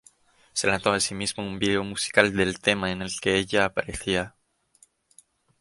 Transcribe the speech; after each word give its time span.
Se 0.53 0.65
lanzó 0.65 0.93
asimismo 0.93 1.43
un 1.43 1.59
vídeo 1.59 1.83
musical 1.83 2.35
del 2.35 2.59
tema 2.59 2.89
en 2.91 3.03
el 3.03 3.11
que 3.21 3.37
ella 3.37 3.65
aparecía. 3.65 4.35